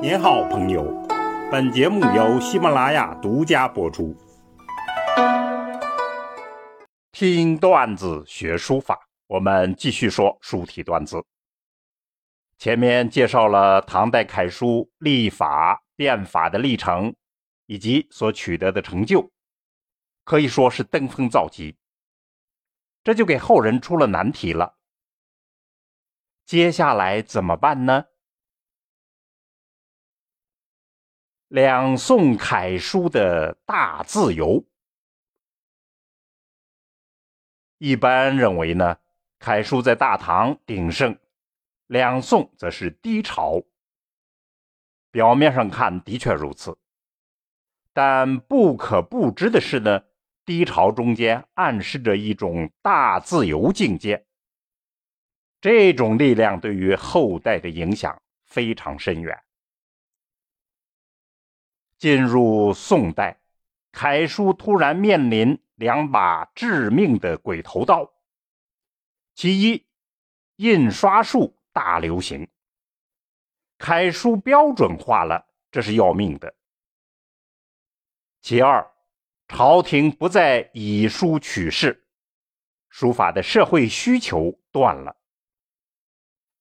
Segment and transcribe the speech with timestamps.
[0.00, 0.84] 您好，朋友。
[1.50, 4.16] 本节目由喜马拉雅独家播出。
[7.10, 11.20] 听段子学书法，我们继续说书体段子。
[12.58, 17.12] 前面介绍了唐代楷书立法变法的历程，
[17.66, 19.28] 以及所取得的成就，
[20.24, 21.76] 可以说是登峰造极。
[23.02, 24.76] 这就给后人出了难题了。
[26.46, 28.04] 接下来怎么办呢？
[31.48, 34.62] 两宋楷书的大自由，
[37.78, 38.98] 一般认为呢，
[39.38, 41.18] 楷书在大唐鼎盛，
[41.86, 43.62] 两宋则是低潮。
[45.10, 46.76] 表面上看的确如此，
[47.94, 50.04] 但不可不知的是呢，
[50.44, 54.26] 低潮中间暗示着一种大自由境界。
[55.62, 59.42] 这种力量对于后代的影响非常深远。
[61.98, 63.40] 进入宋代，
[63.90, 68.08] 楷书突然面临两把致命的鬼头刀。
[69.34, 69.84] 其一，
[70.56, 72.48] 印刷术大流行，
[73.78, 76.54] 楷书标准化了，这是要命的。
[78.40, 78.88] 其二，
[79.48, 82.06] 朝廷不再以书取士，
[82.88, 85.16] 书法的社会需求断了，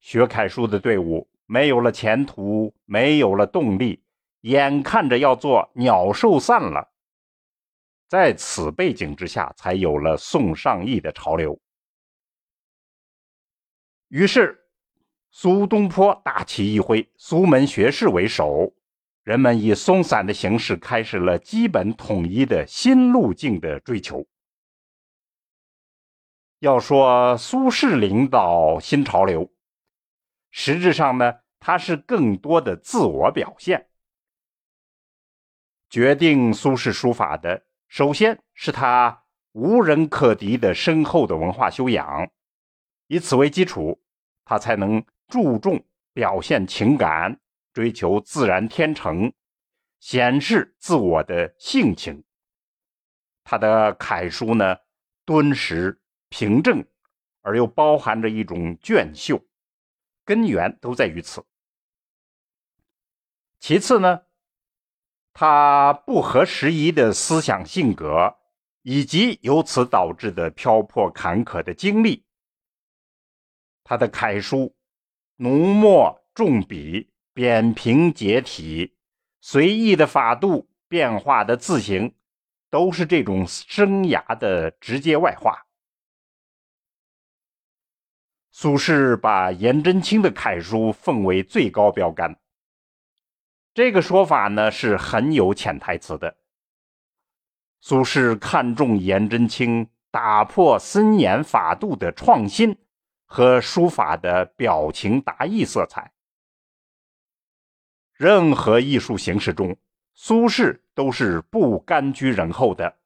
[0.00, 4.02] 学楷书的队伍没有了前途，没有了动力。
[4.42, 6.88] 眼看着要做鸟兽散了，
[8.08, 11.58] 在此背景之下，才有了宋尚义的潮流。
[14.08, 14.58] 于是，
[15.30, 18.72] 苏东坡大旗一挥，苏门学士为首，
[19.24, 24.26] 人们以松散的形式开始了基本统一的新路径的追求。
[26.60, 29.52] 要说苏轼领导新潮流，
[30.50, 33.87] 实质上呢，他是更多的自我表现。
[35.90, 42.30] 决定苏轼书法的，首先是他无人可敌的深厚的文化修养，
[43.06, 44.02] 以此为基础，
[44.44, 45.82] 他才能注重
[46.12, 47.40] 表现情感，
[47.72, 49.32] 追求自然天成，
[49.98, 52.22] 显示自我的性情。
[53.42, 54.76] 他的楷书呢，
[55.24, 56.84] 敦实平正，
[57.40, 59.42] 而又包含着一种隽秀，
[60.24, 61.42] 根源都在于此。
[63.58, 64.20] 其次呢？
[65.40, 68.38] 他不合时宜的思想性格，
[68.82, 72.24] 以及由此导致的漂泊坎坷的经历，
[73.84, 74.74] 他的楷书
[75.36, 78.96] 浓墨重笔、扁平结体、
[79.40, 82.16] 随意的法度、变化的字形，
[82.68, 85.68] 都是这种生涯的直接外化。
[88.50, 92.40] 苏轼把颜真卿的楷书奉为最高标杆。
[93.78, 96.36] 这个说法呢是很有潜台词的。
[97.80, 102.76] 苏轼看重颜真卿打破森严法度的创新
[103.24, 106.12] 和书法的表情达意色彩。
[108.14, 109.76] 任何艺术形式中，
[110.12, 112.98] 苏轼都是不甘居人后的，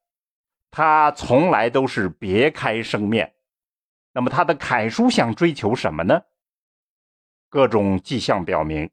[0.71, 3.35] 他从来都是别开生面。
[4.15, 6.23] 那么他的楷书想追求什么呢？
[7.51, 8.91] 各种迹象表明。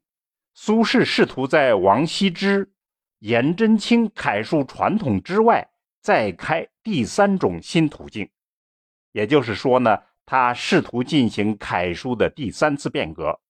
[0.62, 2.70] 苏轼试图在王羲之、
[3.20, 5.66] 颜真卿楷书传统之外，
[6.02, 8.28] 再开第三种新途径。
[9.12, 13.40] 也就是说呢，他试图进行楷书的第三次变革。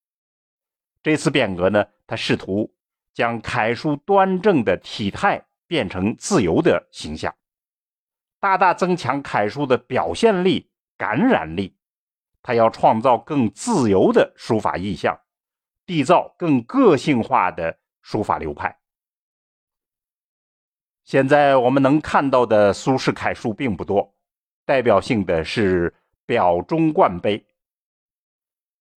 [1.03, 2.73] 这次变革呢，他试图
[3.13, 7.35] 将楷书端正的体态变成自由的形象，
[8.39, 11.77] 大大增强楷书的表现力、感染力。
[12.41, 15.21] 他要创造更自由的书法意象。
[15.91, 18.79] 缔造更个性化的书法流派。
[21.03, 24.15] 现在我们能看到的苏轼楷书并不多，
[24.65, 25.93] 代表性的是
[26.25, 27.45] 表中冠碑。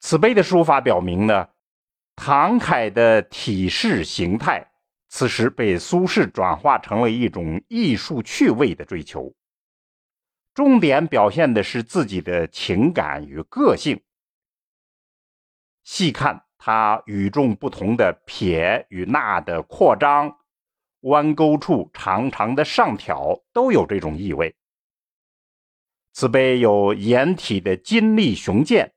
[0.00, 1.48] 此碑的书法表明呢，
[2.14, 4.70] 唐楷的体式形态，
[5.08, 9.34] 此时被苏轼转化成了一种艺术趣味的追求，
[10.52, 13.98] 重点表现的是自己的情感与个性。
[15.84, 16.44] 细看。
[16.64, 20.38] 它与众不同的撇与捺的扩张，
[21.00, 24.54] 弯钩处长长的上挑都有这种意味。
[26.12, 28.94] 此碑有颜体的金力雄健，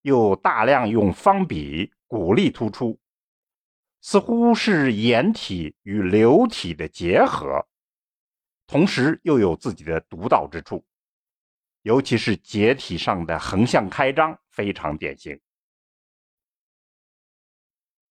[0.00, 2.98] 又大量用方笔，骨力突出，
[4.00, 7.66] 似乎是颜体与流体的结合，
[8.66, 10.82] 同时又有自己的独到之处，
[11.82, 15.38] 尤其是结体上的横向开张非常典型。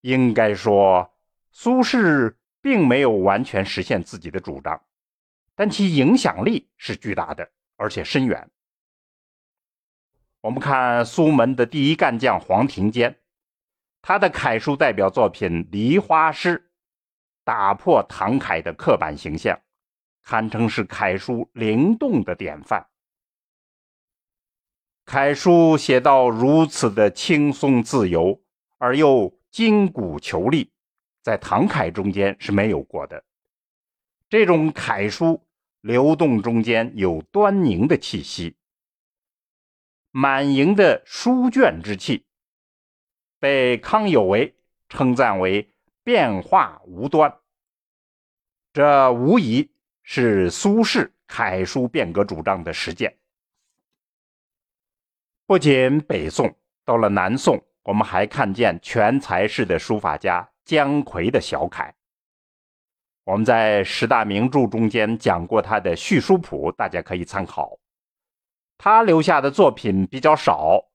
[0.02, 1.14] 应该说，
[1.52, 4.82] 苏轼并没有完全实现自己的主张，
[5.56, 8.50] 但其影响力是巨大的，而且深远。
[10.42, 13.20] 我们看苏门的第一干将黄庭坚，
[14.02, 16.58] 他的楷书代表作品《梨花诗》，
[17.44, 19.60] 打破唐楷的刻板形象，
[20.24, 22.88] 堪称是楷书灵动的典范。
[25.06, 28.42] 楷书写到如此的轻松自由，
[28.78, 30.72] 而又筋骨遒力，
[31.22, 33.24] 在唐楷中间是没有过的。
[34.30, 35.46] 这种楷书
[35.82, 38.56] 流动中间有端凝的气息。
[40.12, 42.26] 满盈的书卷之气，
[43.40, 44.56] 被康有为
[44.88, 45.74] 称赞为
[46.04, 47.40] 变化无端。
[48.74, 49.70] 这无疑
[50.04, 53.18] 是苏轼楷书变革主张的实践。
[55.46, 61.94] 不仅北宋，到了南宋，我们还看见全才式的书法家姜夔的小楷。
[63.24, 67.78] 我们在十大名著中间讲过他的《续书谱》，大家可以参考。
[68.78, 70.90] 他留下的作品比较少，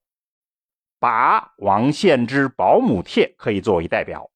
[0.98, 4.28] 把王献之《保姆帖》可以作为代表。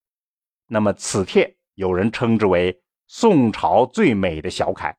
[0.67, 4.97] 那么此帖有人称之为宋朝最美的小楷，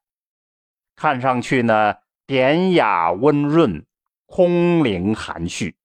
[0.98, 1.95] 看上去呢
[2.25, 3.86] 典雅温润，
[4.25, 5.77] 空灵含蓄。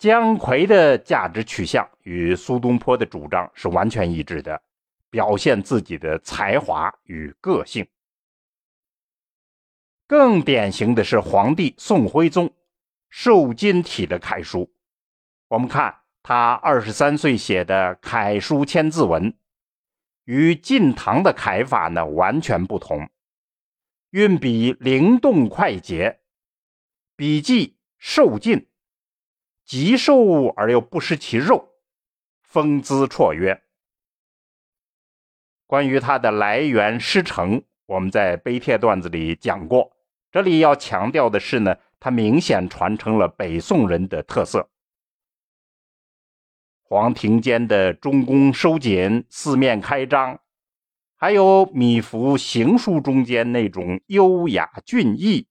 [0.00, 4.62] 姜夔的价值取向与苏东坡的主张是完全一致的，
[5.10, 7.86] 表现自己的才华与个性。
[10.06, 12.50] 更典型的是皇帝宋徽宗
[13.10, 14.72] 瘦金体的楷书。
[15.48, 19.30] 我们看他二十三岁写的《楷书千字文》，
[20.24, 23.06] 与晋唐的楷法呢完全不同，
[24.12, 26.20] 运笔灵动快捷，
[27.16, 28.66] 笔迹瘦劲，
[29.70, 31.68] 极瘦而又不失其肉，
[32.42, 33.62] 风姿绰约。
[35.64, 39.92] 关于它的来源师承，我们在碑帖段子里讲过。
[40.32, 44.68] 这里要强调的是呢，它明显传承了北宋人的特色。
[46.82, 50.40] 黄庭坚的中宫收紧、四面开张，
[51.14, 55.46] 还有米芾行书中间那种优雅俊逸、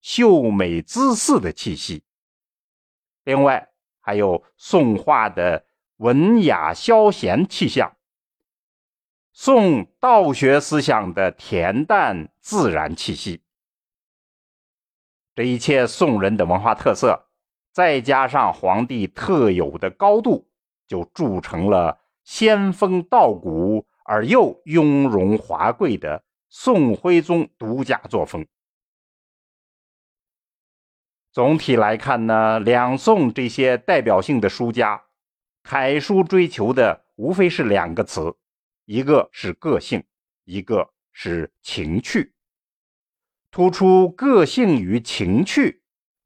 [0.00, 2.04] 秀美姿肆的气息。
[3.28, 3.68] 另外，
[4.00, 5.66] 还有宋画的
[5.98, 7.94] 文雅消闲气象，
[9.34, 13.42] 宋道学思想的恬淡自然气息。
[15.34, 17.26] 这一切宋人的文化特色，
[17.70, 20.48] 再加上皇帝特有的高度，
[20.86, 28.46] 就铸成了仙风道骨而又雍容华贵的宋徽宗独家作风。
[31.30, 35.04] 总体来看呢，两宋这些代表性的书家，
[35.62, 38.34] 楷书追求的无非是两个词，
[38.86, 40.02] 一个是个性，
[40.44, 42.32] 一个是情趣。
[43.50, 45.82] 突出个性与情趣，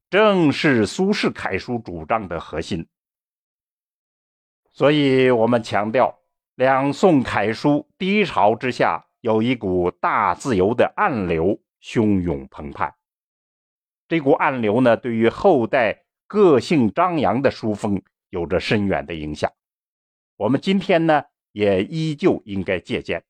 [0.09, 2.87] 正是苏轼楷书主张的核心。
[4.71, 6.19] 所以，我们强调，
[6.55, 12.95] 两宋楷书低潮之下，有一股大自由的暗流汹涌澎湃。
[14.07, 19.51] 这股暗流呢，对于后代个性张扬的书风有着深远的影响。
[20.35, 23.23] 我们今天呢，也依旧应该借鉴。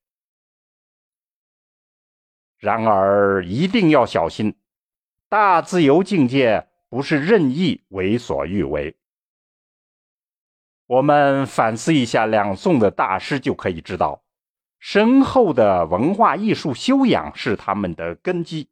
[2.58, 4.56] 然而，一定要小心，
[5.28, 8.96] 大自由境界不是任意为所欲为。
[10.86, 14.24] 我们反思一下两宋的大师，就可以知道，
[14.80, 18.70] 深厚的文化艺术修养是他们的根基，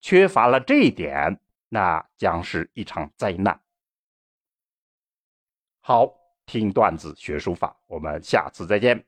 [0.00, 3.60] 缺乏了这一点，那将是一场灾难。
[5.80, 6.12] 好，
[6.46, 9.04] 听段子学书法，我们下次再见。